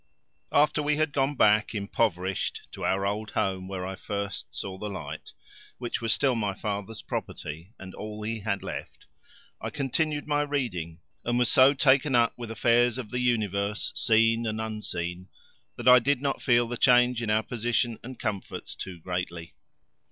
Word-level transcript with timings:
After 0.51 0.81
we 0.81 0.97
had 0.97 1.11
gone 1.13 1.35
back 1.35 1.75
impoverished 1.75 2.65
to 2.71 2.83
our 2.83 3.05
old 3.05 3.29
home 3.29 3.67
where 3.67 3.85
I 3.85 3.93
first 3.93 4.47
saw 4.55 4.79
the 4.79 4.89
light 4.89 5.33
which 5.77 6.01
was 6.01 6.11
still 6.11 6.33
my 6.33 6.55
father's 6.55 7.03
property 7.03 7.75
and 7.77 7.93
all 7.93 8.23
he 8.23 8.39
had 8.39 8.63
left 8.63 9.05
I 9.61 9.69
continued 9.69 10.25
my 10.27 10.41
reading, 10.41 11.01
and 11.23 11.37
was 11.37 11.51
so 11.51 11.75
taken 11.75 12.15
up 12.15 12.33
with 12.35 12.49
the 12.49 12.53
affairs 12.53 12.97
of 12.97 13.11
the 13.11 13.19
universe, 13.19 13.91
seen 13.95 14.47
and 14.47 14.59
unseen, 14.59 15.29
that 15.75 15.87
I 15.87 15.99
did 15.99 16.19
not 16.19 16.41
feel 16.41 16.67
the 16.67 16.77
change 16.77 17.21
in 17.21 17.29
our 17.29 17.43
position 17.43 17.99
and 18.03 18.17
comforts 18.17 18.73
too 18.75 18.99
greatly. 18.99 19.53